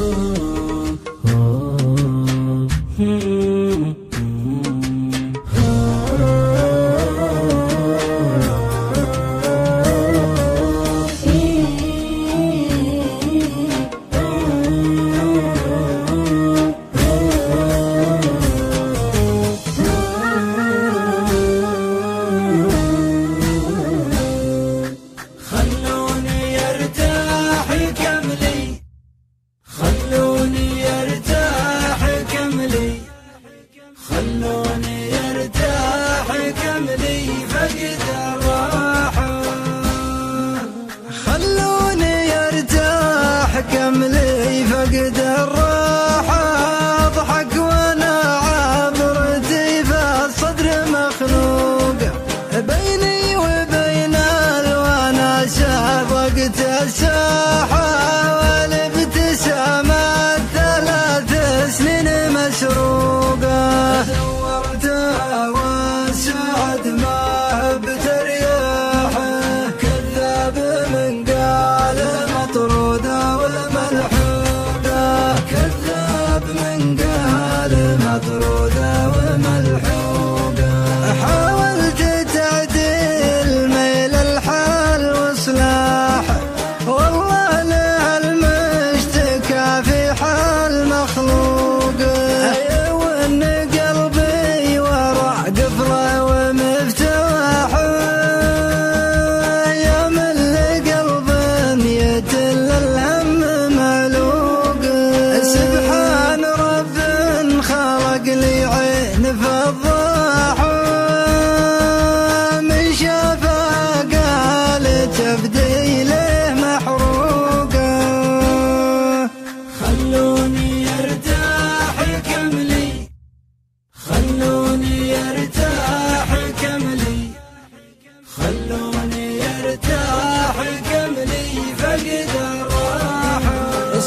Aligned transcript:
Oh. 0.00 0.37
تساحر 56.48 57.67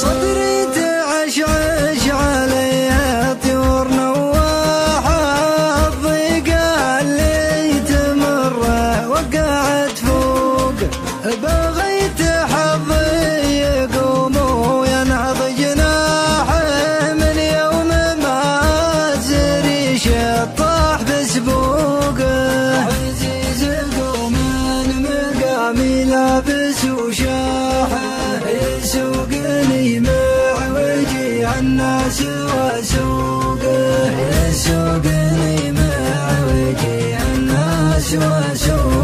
Soy 0.00 0.29
الناس 31.60 32.22
وسوقه 32.22 34.10
يسوقني 34.48 35.72
مع 35.72 36.44
وجه 36.48 37.18
الناس 37.34 38.14
وسوقه 38.14 38.99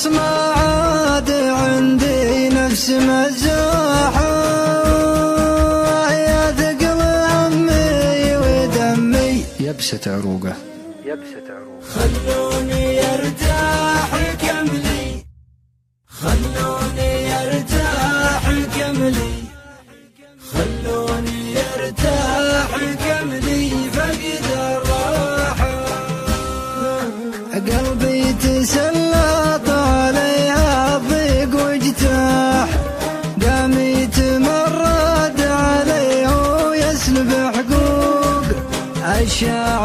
خلاص 0.00 0.12
ما 0.12 0.52
عاد 0.56 1.30
عندي 1.30 2.48
نفس 2.48 2.90
مزاحه. 2.90 4.32
يا 6.28 6.52
ثقل 6.60 7.00
همي 7.30 8.36
ودمي. 8.36 9.44
يبسة 9.60 10.00
عروقه. 10.06 10.54
يبسة 11.04 11.46
عروقه. 11.56 11.86
خلوني 11.94 13.00
أرتاح 13.14 14.10
كملي 14.42 14.99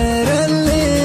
الشاعر 0.00 0.44
اللي 0.44 0.99